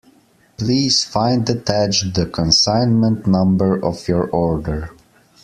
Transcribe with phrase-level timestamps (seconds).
[0.57, 4.89] Please find attached the consignment number of your order.